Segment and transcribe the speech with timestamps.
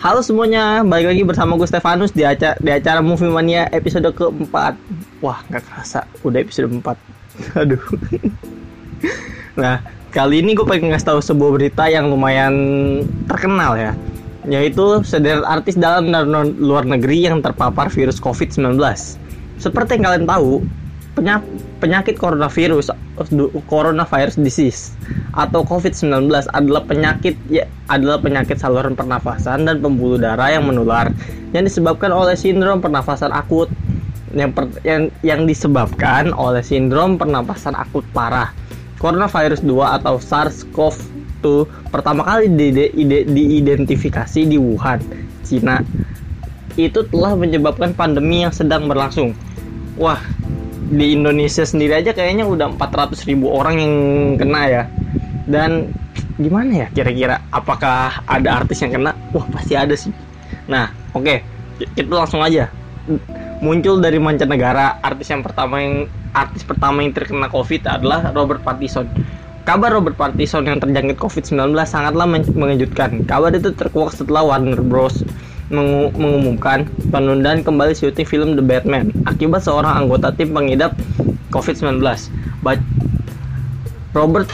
[0.00, 4.72] Halo semuanya, balik lagi bersama gue Stefanus di acara, di acara Movie Mania episode keempat.
[5.20, 6.80] Wah, nggak kerasa, udah episode 4
[7.60, 7.84] Aduh.
[9.60, 12.54] nah, kali ini gue pengen ngasih tahu sebuah berita yang lumayan
[13.28, 13.92] terkenal ya,
[14.48, 18.80] yaitu sederet artis dalam dan luar negeri yang terpapar virus COVID-19.
[19.60, 20.64] Seperti yang kalian tahu,
[21.80, 22.92] penyakit coronavirus
[23.68, 24.96] coronavirus disease
[25.36, 31.12] atau COVID-19 adalah penyakit ya adalah penyakit saluran pernafasan dan pembuluh darah yang menular
[31.52, 33.68] yang disebabkan oleh sindrom pernafasan akut
[34.34, 38.54] yang per, yang yang disebabkan oleh sindrom pernapasan akut parah.
[39.00, 41.44] Coronavirus 2 atau SARS-CoV-2
[41.88, 45.00] pertama kali di, di, di, diidentifikasi di Wuhan,
[45.40, 45.80] Cina.
[46.76, 49.32] Itu telah menyebabkan pandemi yang sedang berlangsung.
[49.96, 50.20] Wah,
[50.90, 53.94] di Indonesia sendiri aja kayaknya udah 400 ribu orang yang
[54.36, 54.82] kena ya.
[55.46, 55.94] Dan
[56.36, 57.38] gimana ya kira-kira?
[57.54, 59.14] Apakah ada artis yang kena?
[59.30, 60.10] Wah pasti ada sih.
[60.66, 61.24] Nah oke.
[61.24, 61.38] Okay,
[61.94, 62.66] kita langsung aja.
[63.62, 69.06] Muncul dari mancanegara artis yang pertama yang artis pertama yang terkena covid adalah Robert Pattinson.
[69.62, 72.24] Kabar Robert Pattinson yang terjangkit COVID-19 sangatlah
[72.56, 73.22] mengejutkan.
[73.28, 75.20] Kabar itu terkuak setelah Warner Bros
[75.70, 80.98] mengumumkan penundaan kembali syuting film The Batman akibat seorang anggota tim pengidap
[81.54, 82.02] COVID-19.
[84.10, 84.50] Robert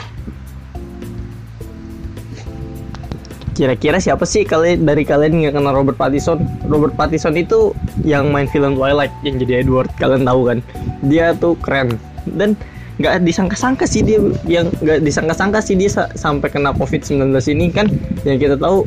[3.57, 6.45] Kira-kira siapa sih kalian dari kalian yang kenal Robert Pattinson?
[6.69, 7.73] Robert Pattinson itu
[8.05, 10.59] yang main film Twilight yang jadi Edward, kalian tahu kan?
[11.01, 11.97] Dia tuh keren
[12.37, 12.53] dan
[13.01, 17.89] nggak disangka-sangka sih dia yang nggak disangka-sangka sih dia sampai kena COVID-19 ini kan
[18.29, 18.85] yang kita tahu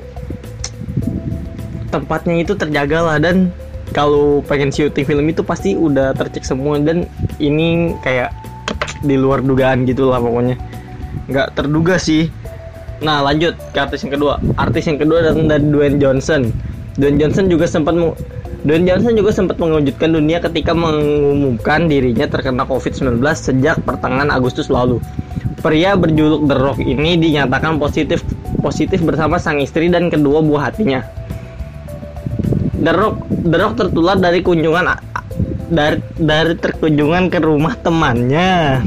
[1.89, 3.17] tempatnya itu terjaga lah.
[3.17, 3.51] Dan
[3.91, 6.77] kalau pengen syuting film itu pasti udah tercek semua.
[6.79, 7.09] Dan
[7.41, 8.31] ini kayak
[9.03, 10.55] di luar dugaan gitu lah pokoknya.
[11.29, 12.29] Nggak terduga sih.
[12.99, 14.33] Nah lanjut ke artis yang kedua.
[14.59, 16.51] Artis yang kedua datang dari Dwayne Johnson.
[16.99, 17.95] Dwayne Johnson juga sempat
[18.59, 24.99] Dwayne Johnson juga sempat mengejutkan dunia ketika mengumumkan dirinya terkena COVID-19 sejak pertengahan Agustus lalu.
[25.63, 28.23] Pria berjuluk The Rock ini dinyatakan positif
[28.59, 31.03] positif bersama sang istri dan kedua buah hatinya.
[32.79, 34.85] The Rock, The Rock tertular dari kunjungan
[35.69, 38.79] dari dari terkunjungan ke rumah temannya.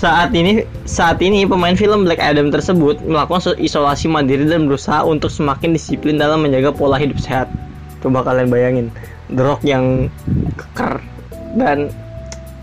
[0.00, 5.28] Saat ini saat ini pemain film Black Adam tersebut melakukan isolasi mandiri dan berusaha untuk
[5.28, 7.52] semakin disiplin dalam menjaga pola hidup sehat.
[8.00, 8.86] Coba kalian bayangin,
[9.28, 10.08] The Rock yang
[10.56, 11.04] keker
[11.60, 11.92] dan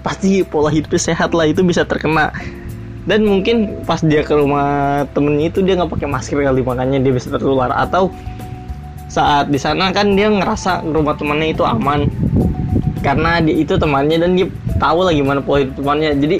[0.01, 2.33] pasti pola hidup sehat lah itu bisa terkena
[3.07, 7.13] dan mungkin pas dia ke rumah temennya itu dia nggak pakai masker kali makanya dia
[7.15, 8.11] bisa tertular atau
[9.17, 12.05] saat di sana kan dia ngerasa rumah temannya itu aman.
[13.01, 14.47] Karena dia itu temannya dan dia
[14.77, 16.13] tahu lah gimana hidup temannya.
[16.21, 16.37] Jadi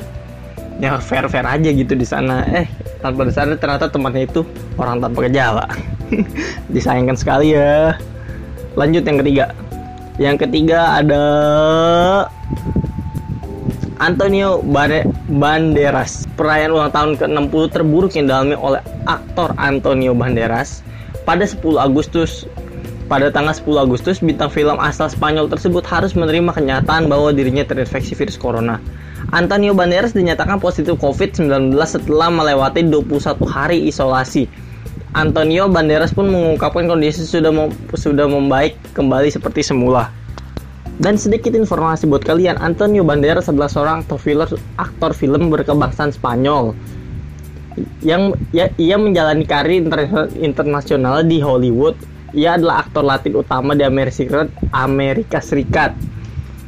[0.78, 2.46] ya fair fair aja gitu di sana.
[2.54, 2.70] Eh
[3.02, 4.46] tanpa di sana ternyata temannya itu
[4.78, 5.66] orang tanpa gejala.
[6.74, 7.98] Disayangkan sekali ya.
[8.78, 9.46] Lanjut yang ketiga.
[10.22, 11.24] Yang ketiga ada
[13.98, 14.62] Antonio
[15.26, 16.30] Banderas.
[16.38, 20.86] Perayaan ulang tahun ke-60 terburuk yang dialami oleh aktor Antonio Banderas
[21.26, 22.46] pada 10 Agustus
[23.08, 28.14] pada tanggal 10 Agustus, bintang film asal Spanyol tersebut harus menerima kenyataan bahwa dirinya terinfeksi
[28.14, 28.84] virus corona.
[29.32, 34.52] Antonio Banderas dinyatakan positif COVID-19 setelah melewati 21 hari isolasi.
[35.16, 40.12] Antonio Banderas pun mengungkapkan kondisi sudah mem sudah membaik kembali seperti semula.
[41.00, 44.44] Dan sedikit informasi buat kalian, Antonio Banderas adalah seorang aktor film,
[44.76, 46.76] aktor film berkebangsaan Spanyol
[48.02, 49.86] yang ya, ia menjalani karir
[50.42, 51.94] internasional di Hollywood
[52.36, 55.96] ia adalah aktor Latin utama di Amerika Serikat.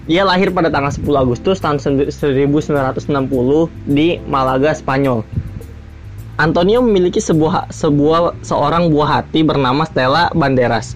[0.10, 5.22] Ia lahir pada tanggal 10 Agustus tahun 1960 di Malaga, Spanyol.
[6.40, 10.96] Antonio memiliki sebuah sebuah seorang buah hati bernama Stella Banderas.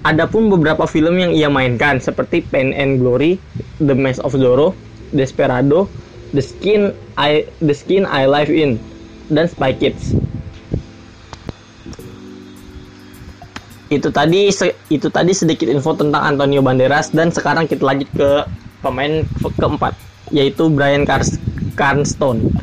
[0.00, 3.36] Adapun beberapa film yang ia mainkan seperti Pain and Glory,
[3.84, 4.72] The Mask of Zorro,
[5.12, 5.90] Desperado,
[6.32, 8.80] The Skin I The Skin I Live In,
[9.28, 10.16] dan Spy Kids.
[13.90, 14.54] Itu tadi
[14.86, 18.30] itu tadi sedikit info tentang Antonio Banderas dan sekarang kita lanjut ke
[18.86, 19.26] pemain
[19.58, 19.98] keempat
[20.30, 21.02] yaitu Brian
[21.74, 22.54] Cranston.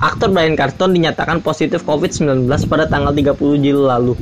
[0.00, 4.16] Aktor Brian Cranston dinyatakan positif COVID-19 pada tanggal 30 Juli lalu.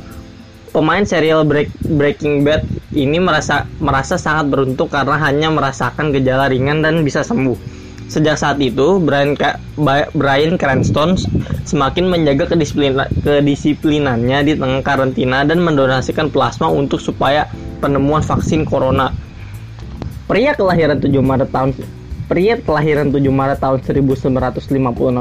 [0.69, 6.83] Pemain serial Break, Breaking Bad ini merasa merasa sangat beruntung karena hanya merasakan gejala ringan
[6.83, 7.57] dan bisa sembuh.
[8.11, 9.33] Sejak saat itu, Brian,
[10.13, 11.17] Brian Cranston
[11.69, 17.45] semakin menjaga kedisiplinan, kedisiplinannya di tengah karantina dan mendonasikan plasma untuk supaya
[17.77, 19.13] penemuan vaksin corona.
[20.25, 21.77] Pria kelahiran 7 Maret tahun
[22.29, 24.29] pria kelahiran 7 Maret tahun 1956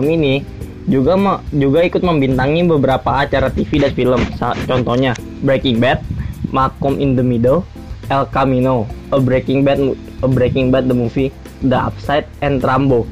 [0.05, 0.45] ini
[0.89, 1.17] juga
[1.53, 4.21] juga ikut membintangi beberapa acara TV dan film.
[4.65, 5.13] Contohnya,
[5.45, 6.01] Breaking Bad,
[6.49, 7.65] Malcolm in the Middle,
[8.09, 9.81] El Camino, A Breaking Bad,
[10.25, 11.29] A Breaking Bad the movie,
[11.61, 13.05] The Upside, and Rambo.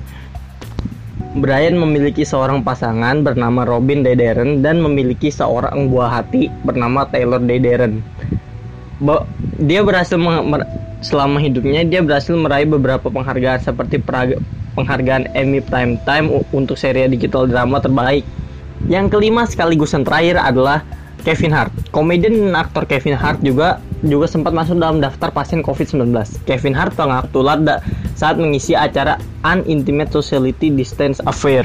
[1.36, 8.00] Brian memiliki seorang pasangan bernama Robin Dederen dan memiliki seorang buah hati bernama Taylor Dederen.
[9.60, 10.16] Dia berhasil
[11.04, 14.00] selama hidupnya dia berhasil meraih beberapa penghargaan seperti
[14.72, 18.24] penghargaan Emmy Prime Time untuk serial digital drama terbaik.
[18.88, 20.80] Yang kelima sekaligus yang terakhir adalah
[21.20, 21.72] Kevin Hart.
[21.92, 26.12] Komedian dan aktor Kevin Hart juga juga sempat masuk dalam daftar pasien COVID-19.
[26.44, 27.56] Kevin Hart tengah tertular
[28.12, 31.64] saat mengisi acara An Intimate Sociality Distance Affair.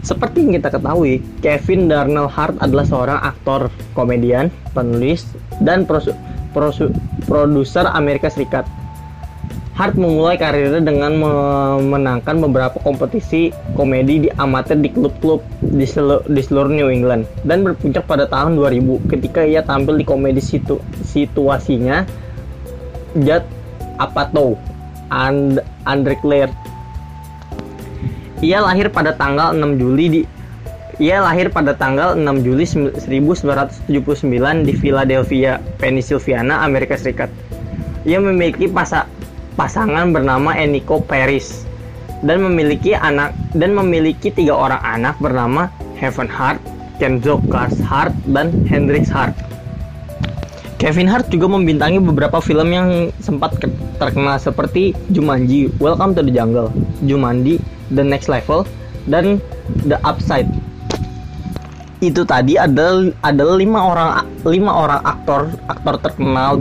[0.00, 5.28] Seperti yang kita ketahui, Kevin Darnell Hart adalah seorang aktor, komedian, penulis,
[5.60, 6.16] dan produser
[7.92, 8.64] Amerika Serikat.
[9.80, 16.44] Hart memulai karirnya dengan memenangkan beberapa kompetisi komedi di amatir di klub-klub di, selu di
[16.44, 22.04] seluruh New England dan berpuncak pada tahun 2000 ketika ia tampil di komedi situ situasinya
[23.24, 23.40] Judd
[23.96, 24.60] Apatow
[25.08, 26.52] and Andre Claire.
[28.44, 30.20] Ia lahir pada tanggal 6 Juli di
[31.00, 33.88] ia lahir pada tanggal 6 Juli 1979
[34.68, 37.32] di Philadelphia, Pennsylvania, Amerika Serikat.
[38.04, 39.19] Ia memiliki pasak
[39.60, 41.68] pasangan bernama Eniko Paris
[42.24, 45.68] dan memiliki anak dan memiliki tiga orang anak bernama
[46.00, 46.64] Heaven Hart,
[46.96, 49.36] Kenzo Cars Hart, dan Hendrix Hart.
[50.80, 53.60] Kevin Hart juga membintangi beberapa film yang sempat
[54.00, 56.72] terkenal seperti Jumanji, Welcome to the Jungle,
[57.04, 57.60] Jumanji,
[57.92, 58.64] The Next Level,
[59.12, 59.44] dan
[59.84, 60.48] The Upside.
[62.00, 64.10] Itu tadi adalah adalah lima orang
[64.40, 66.56] lima orang aktor aktor terkenal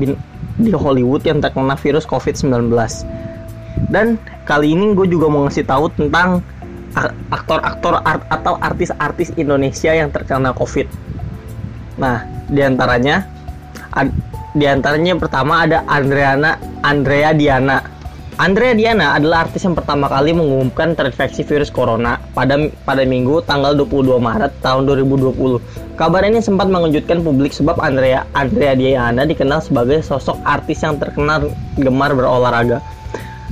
[0.60, 2.70] di Hollywood yang terkena virus COVID-19.
[3.90, 6.44] Dan kali ini gue juga mau ngasih tahu tentang
[7.32, 10.88] aktor-aktor art atau artis-artis Indonesia yang terkena COVID.
[12.02, 13.24] Nah, di antaranya
[14.58, 17.78] di antaranya pertama ada Andreana Andrea Diana
[18.40, 22.56] Andrea Diana adalah artis yang pertama kali mengumumkan terinfeksi virus corona pada
[22.88, 25.60] pada Minggu tanggal 22 Maret tahun 2020.
[26.00, 31.52] Kabar ini sempat mengejutkan publik sebab Andrea Andrea Diana dikenal sebagai sosok artis yang terkenal
[31.76, 32.80] gemar berolahraga.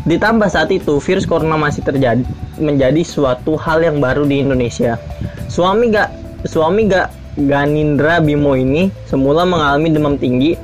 [0.08, 2.24] Ditambah saat itu virus corona masih terjadi
[2.56, 4.96] menjadi suatu hal yang baru di Indonesia.
[5.52, 6.16] Suami gak
[6.48, 10.56] suami gak Ganindra Bimo ini semula mengalami demam tinggi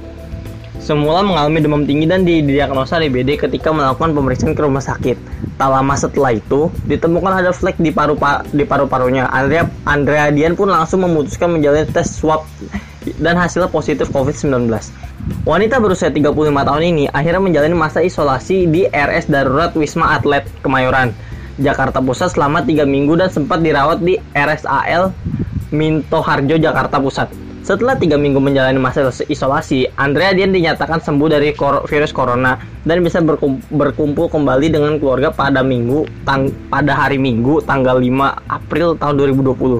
[0.83, 5.15] semula mengalami demam tinggi dan didiagnosa DBD ketika melakukan pemeriksaan ke rumah sakit.
[5.56, 8.19] Tak lama setelah itu, ditemukan ada flek di paru
[8.51, 9.31] di paru-parunya.
[9.31, 12.44] Andrea Andrea Dian pun langsung memutuskan menjalani tes swab
[13.24, 14.68] dan hasilnya positif COVID-19.
[15.47, 21.15] Wanita berusia 35 tahun ini akhirnya menjalani masa isolasi di RS Darurat Wisma Atlet Kemayoran,
[21.56, 25.15] Jakarta Pusat selama 3 minggu dan sempat dirawat di RSAL
[25.71, 27.43] Minto Harjo, Jakarta Pusat.
[27.63, 31.56] Setelah tiga minggu menjalani masa isolasi, Andrea Dian dinyatakan sembuh dari
[31.88, 37.63] virus corona dan bisa berkum berkumpul kembali dengan keluarga pada minggu tang pada hari Minggu
[37.63, 39.80] tanggal 5 April tahun 2020.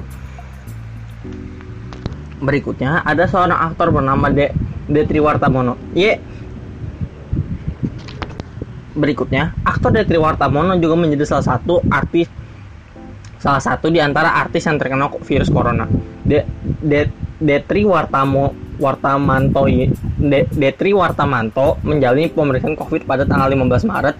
[2.40, 4.48] Berikutnya ada seorang aktor bernama De
[4.88, 5.76] Detri Wartamono.
[5.92, 6.16] Ye.
[8.96, 12.32] Berikutnya, aktor Detri Wartamono juga menjadi salah satu artis
[13.44, 15.84] salah satu di antara artis yang terkena virus corona.
[16.24, 16.48] De,
[16.80, 19.68] De Detri Wartamo Wartamanto
[20.16, 24.16] De, Detri Wartamanto menjalani pemeriksaan COVID pada tanggal 15 Maret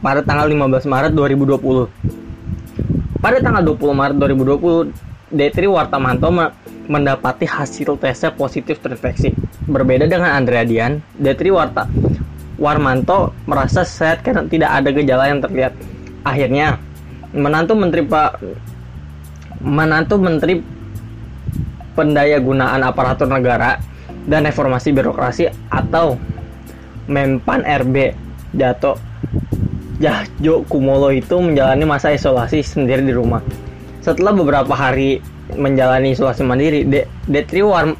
[0.00, 3.20] pada tanggal 15 Maret 2020.
[3.20, 6.32] Pada tanggal 20 Maret 2020, Detri Wartamanto
[6.86, 9.34] mendapati hasil tesnya positif terinfeksi.
[9.66, 11.90] Berbeda dengan Andrea Dian, Detri Warta
[12.56, 15.76] Warmanto merasa sehat karena tidak ada gejala yang terlihat.
[16.24, 16.80] Akhirnya,
[17.36, 18.30] menantu Menteri Pak
[19.60, 20.64] menantu Menteri
[21.92, 23.80] pendaya gunaan aparatur negara
[24.28, 26.16] dan reformasi birokrasi atau
[27.06, 28.18] Mempan RB
[28.58, 28.98] Jato
[30.02, 33.40] Jahjo Kumolo itu menjalani masa isolasi sendiri di rumah.
[34.02, 35.22] Setelah beberapa hari
[35.54, 37.94] menjalani isolasi mandiri, De Detri War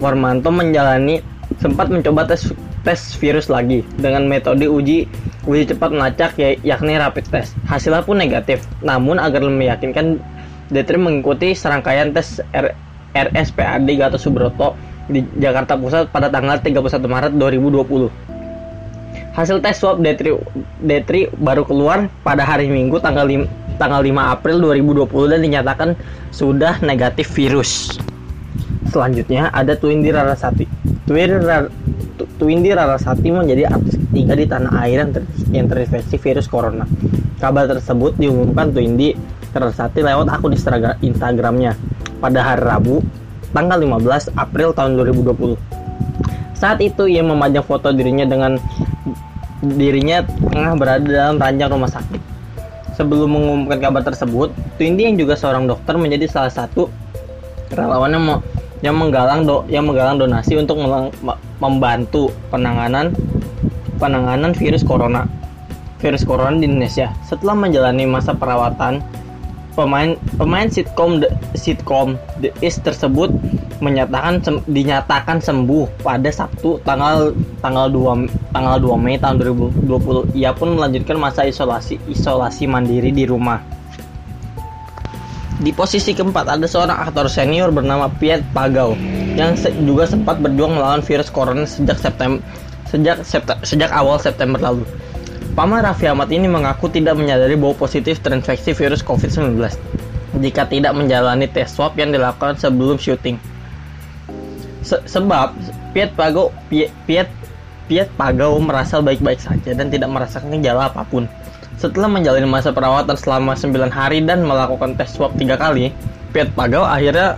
[0.00, 1.20] Warmanto menjalani
[1.60, 2.48] sempat mencoba tes
[2.82, 5.04] tes virus lagi dengan metode uji
[5.44, 7.56] uji cepat melacak ya, yakni rapid test.
[7.68, 8.64] Hasilnya pun negatif.
[8.84, 10.20] Namun agar meyakinkan
[10.70, 12.70] Detri mengikuti serangkaian tes R
[13.10, 14.78] RSPAD Gatot Subroto
[15.10, 18.30] di Jakarta Pusat pada tanggal 31 Maret 2020.
[19.34, 20.38] Hasil tes swab D3,
[20.86, 25.88] D3 baru keluar pada hari Minggu tanggal 5, tanggal 5 April 2020 dan dinyatakan
[26.30, 27.98] sudah negatif virus.
[28.90, 30.66] Selanjutnya ada Twindi Rarasati.
[31.06, 31.46] Twindi
[32.72, 35.22] Rarasati menjadi artis ketiga di tanah air yang, ter,
[35.52, 36.84] yang terinfeksi virus corona.
[37.40, 39.16] Kabar tersebut diumumkan Twindi
[39.50, 40.54] Rarasati lewat akun
[41.02, 41.74] Instagramnya
[42.20, 43.02] pada hari Rabu
[43.50, 45.58] tanggal 15 April tahun 2020.
[46.54, 48.60] Saat itu ia memajang foto dirinya dengan
[49.64, 52.20] dirinya tengah berada dalam ranjang rumah sakit.
[52.96, 56.92] Sebelum mengumumkan kabar tersebut, Twindy yang juga seorang dokter menjadi salah satu
[57.72, 58.24] relawan yang,
[58.84, 60.76] yang menggalang do, yang menggalang donasi untuk
[61.60, 63.12] membantu penanganan
[64.00, 65.28] penanganan virus corona
[66.00, 67.12] virus corona di Indonesia.
[67.28, 69.04] Setelah menjalani masa perawatan,
[69.76, 73.30] pemain pemain sitkom The, sitkom The Is tersebut
[73.80, 77.32] menyatakan sem, dinyatakan sembuh pada Sabtu tanggal
[77.64, 80.36] tanggal 2 tanggal 2 Mei tahun 2020.
[80.36, 83.60] Ia pun melanjutkan masa isolasi isolasi mandiri di rumah.
[85.60, 88.96] Di posisi keempat ada seorang aktor senior bernama Piet Pagau
[89.36, 92.40] yang se juga sempat berjuang melawan virus corona sejak September
[92.88, 93.20] sejak
[93.62, 94.88] sejak awal September lalu.
[95.52, 99.60] Paman Raffi Ahmad ini mengaku tidak menyadari bahwa positif terinfeksi virus COVID-19
[100.40, 103.36] jika tidak menjalani tes swab yang dilakukan sebelum syuting.
[104.80, 105.52] Se sebab
[105.92, 107.28] Piet Pagau Piet
[107.90, 111.26] Piet Pagau merasa baik-baik saja dan tidak merasakan gejala apa pun.
[111.74, 115.90] Setelah menjalani masa perawatan selama 9 hari dan melakukan tes swab tiga kali,
[116.30, 117.34] Piet Pagau akhirnya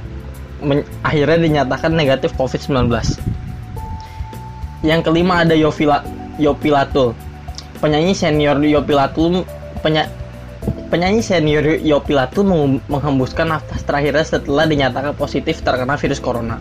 [1.01, 2.93] akhirnya dinyatakan negatif COVID-19.
[4.85, 6.05] Yang kelima ada Yovila,
[6.37, 7.17] Yopilatul.
[7.81, 9.49] Penyanyi senior Yopilatul
[9.81, 10.05] penya,
[10.93, 12.45] penyanyi senior Yopilatul
[12.93, 16.61] menghembuskan nafas terakhirnya setelah dinyatakan positif terkena virus corona.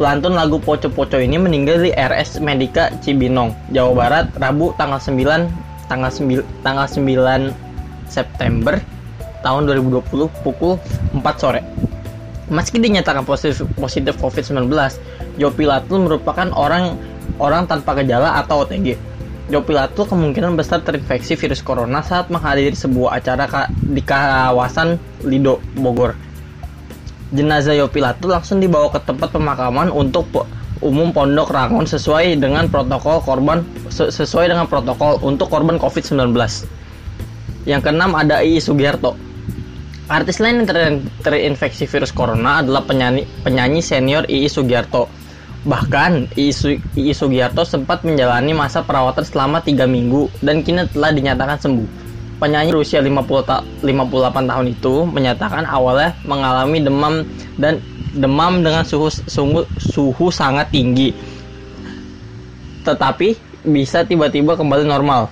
[0.00, 5.12] Pelantun lagu Poco Poco ini meninggal di RS Medika Cibinong, Jawa Barat, Rabu tanggal 9
[5.92, 8.80] tanggal 9 tanggal 9 September
[9.44, 10.80] tahun 2020 pukul
[11.12, 11.60] 4 sore.
[12.48, 14.72] Meski dinyatakan positif positif COVID-19,
[15.36, 16.96] Yopilatul merupakan orang
[17.36, 18.96] orang tanpa gejala atau OTG.
[19.52, 24.96] Yopilatul kemungkinan besar terinfeksi virus corona saat menghadiri sebuah acara di kawasan
[25.28, 26.29] Lido, Bogor.
[27.30, 30.26] Jenazah Yopilatul langsung dibawa ke tempat pemakaman untuk
[30.82, 36.34] umum Pondok Rangon sesuai dengan protokol korban sesuai dengan protokol untuk korban COVID-19.
[37.68, 39.14] Yang keenam ada I Sugiharto.
[40.10, 40.78] Artis lain yang ter
[41.22, 45.06] terinfeksi virus corona adalah penyanyi, penyanyi senior II Sugiharto.
[45.62, 51.99] Bahkan II Sugiharto sempat menjalani masa perawatan selama 3 minggu dan kini telah dinyatakan sembuh.
[52.40, 57.14] Penyanyi berusia 50 ta 58 tahun itu menyatakan awalnya mengalami demam
[57.60, 57.84] dan
[58.16, 61.12] demam dengan suhu suhu, suhu sangat tinggi.
[62.80, 63.36] Tetapi
[63.68, 65.28] bisa tiba-tiba kembali normal.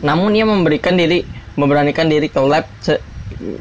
[0.00, 1.28] Namun ia memberikan diri
[1.60, 2.64] memberanikan diri ke lab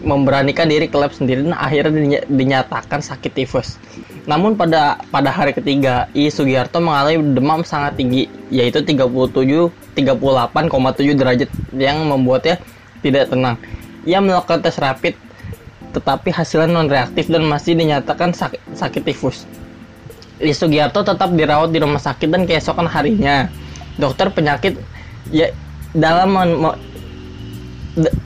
[0.05, 3.75] memberanikan diri ke lab sendiri dan akhirnya dinyatakan sakit tifus.
[4.23, 11.50] Namun pada pada hari ketiga I Sugiharto mengalami demam sangat tinggi yaitu 37 38,7 derajat
[11.75, 12.60] yang membuatnya
[13.03, 13.57] tidak tenang
[14.05, 15.13] ia melakukan tes rapid
[15.91, 19.43] tetapi hasilnya non reaktif dan masih dinyatakan sakit, sakit tifus.
[20.41, 23.51] Sugiarto tetap dirawat di rumah sakit dan keesokan harinya
[24.00, 24.79] dokter penyakit
[25.29, 25.53] ya
[25.93, 26.33] dalam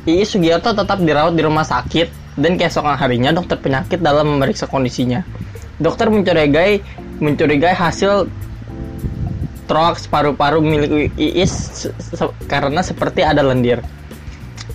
[0.05, 5.25] I Sugiarto tetap dirawat di rumah sakit dan keesokan harinya dokter penyakit dalam memeriksa kondisinya.
[5.75, 6.79] Dokter mencurigai
[7.19, 8.31] mencurigai hasil
[9.65, 11.85] troaks paru-paru milik Iis
[12.49, 13.81] karena seperti ada lendir.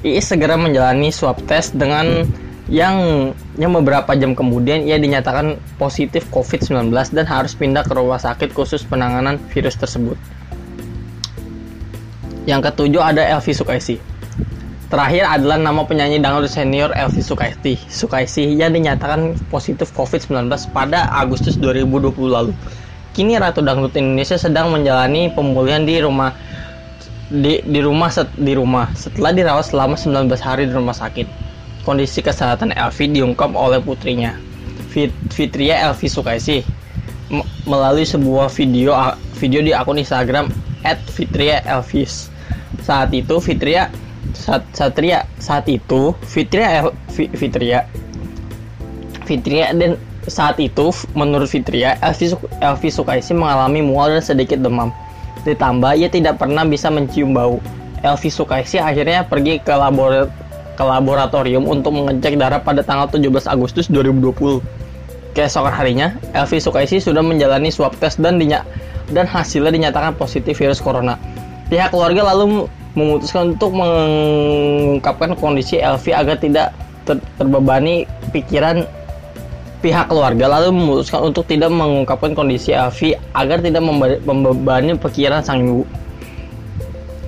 [0.03, 2.27] Iis segera menjalani swab test dengan
[2.71, 8.55] yang yang beberapa jam kemudian ia dinyatakan positif COVID-19 dan harus pindah ke rumah sakit
[8.55, 10.15] khusus penanganan virus tersebut.
[12.47, 13.99] Yang ketujuh ada Elvi Sukaisi.
[14.91, 17.79] Terakhir adalah nama penyanyi dangdut senior Elvi Sukaisi.
[17.91, 22.55] Sukaisi yang dinyatakan positif COVID-19 pada Agustus 2020 lalu.
[23.11, 26.31] Kini Ratu Dangdut Indonesia sedang menjalani pemulihan di rumah
[27.31, 31.27] di, di rumah set, di rumah setelah dirawat selama 19 hari di rumah sakit
[31.87, 34.37] kondisi kesehatan Elvi diungkap oleh putrinya,
[35.33, 36.61] Fitria Elvi Sukaisi,
[37.65, 38.93] melalui sebuah video
[39.39, 40.51] video di akun Instagram
[41.15, 42.29] @fitriaelvis.
[42.83, 43.89] Saat itu Fitria
[44.35, 47.87] saat Satria saat itu Fitria Fitria
[49.27, 49.99] Fitria dan
[50.29, 54.93] saat itu menurut Fitria Elvi, Elvi Sukaisi mengalami mual dan sedikit demam.
[55.49, 57.57] Ditambah ia tidak pernah bisa mencium bau.
[58.05, 60.51] Elvi Sukaisi akhirnya pergi ke laboratorium
[60.81, 64.65] ke laboratorium untuk mengecek darah pada tanggal 17 Agustus 2020.
[65.37, 68.65] Keesokan harinya, Elvi Sukaisi sudah menjalani swab test dan dinya
[69.13, 71.21] dan hasilnya dinyatakan positif virus corona.
[71.69, 72.67] Pihak keluarga lalu
[72.99, 76.75] memutuskan untuk mengungkapkan kondisi Elvi agar tidak
[77.07, 78.83] ter terbebani pikiran
[79.81, 83.81] pihak keluarga lalu memutuskan untuk tidak mengungkapkan kondisi Elvi agar tidak
[84.25, 85.85] membebani pikiran sang ibu.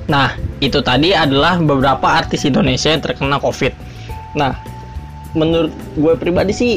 [0.09, 3.73] Nah, itu tadi adalah beberapa artis Indonesia yang terkena COVID.
[4.37, 4.52] Nah,
[5.32, 6.73] menurut gue pribadi sih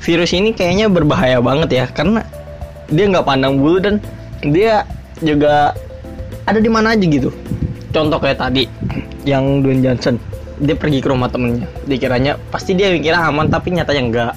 [0.00, 2.24] virus ini kayaknya berbahaya banget ya karena
[2.92, 4.00] dia nggak pandang bulu dan
[4.44, 4.84] dia
[5.24, 5.72] juga
[6.44, 7.32] ada di mana aja gitu
[7.92, 8.68] contoh kayak tadi
[9.24, 10.20] yang Dwayne Johnson
[10.60, 14.34] dia pergi ke rumah temennya dikiranya pasti dia mikirnya aman tapi nyatanya enggak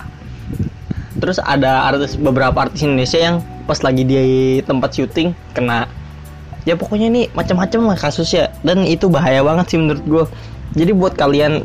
[1.18, 4.18] terus ada artis beberapa artis Indonesia yang pas lagi di
[4.64, 5.90] tempat syuting kena.
[6.64, 8.52] Ya pokoknya ini macam-macam lah kasusnya.
[8.64, 10.24] Dan itu bahaya banget sih menurut gue
[10.76, 11.64] jadi buat kalian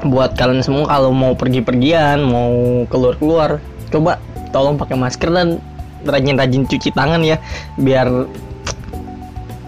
[0.00, 3.60] buat kalian semua kalau mau pergi-pergian mau keluar-keluar
[3.92, 4.16] coba
[4.48, 5.60] tolong pakai masker dan
[6.02, 7.38] rajin-rajin cuci tangan ya.
[7.78, 8.08] Biar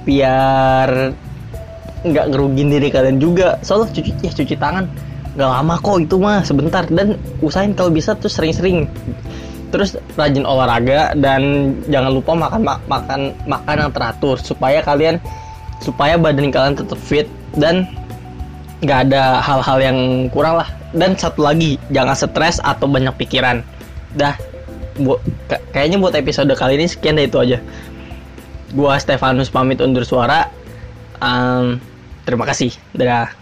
[0.03, 1.15] biar
[2.03, 3.63] nggak ngerugin diri kalian juga.
[3.63, 4.87] Soalnya cuci ya cuci tangan
[5.33, 6.85] nggak lama kok itu mah sebentar.
[6.89, 8.89] Dan usahain kalau bisa tuh sering-sering.
[9.73, 15.17] Terus rajin olahraga dan jangan lupa makan makan makan yang teratur supaya kalian
[15.81, 17.25] supaya badan kalian tetap fit
[17.57, 17.89] dan
[18.85, 19.99] nggak ada hal-hal yang
[20.29, 20.69] kurang lah.
[20.93, 23.65] Dan satu lagi jangan stres atau banyak pikiran.
[24.13, 24.37] Dah
[24.93, 25.17] bu
[25.73, 27.57] kayaknya buat episode kali ini sekian deh itu aja.
[28.77, 30.53] Gua Stefanus pamit undur suara.
[31.17, 31.81] Um,
[32.29, 32.77] terima kasih.
[32.93, 33.42] Dadah